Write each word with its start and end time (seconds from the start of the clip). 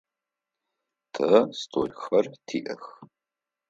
Тэ 1.13 1.29
столхэр 1.59 2.25
тиӏэх. 2.45 2.83